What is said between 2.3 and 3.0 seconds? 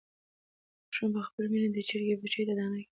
ته دانه کېښوده.